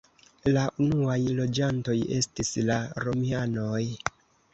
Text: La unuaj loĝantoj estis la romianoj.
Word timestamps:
La 0.53 0.61
unuaj 0.85 1.17
loĝantoj 1.39 1.95
estis 2.21 2.49
la 2.71 2.79
romianoj. 3.05 3.83